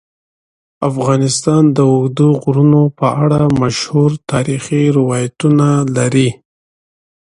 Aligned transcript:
افغانستان 0.89 1.63
د 1.75 1.77
اوږده 1.91 2.27
غرونه 2.41 2.81
په 2.99 3.07
اړه 3.23 3.39
مشهور 3.61 4.11
تاریخی 4.31 4.81
روایتونه 4.97 5.67
لري. 5.95 6.29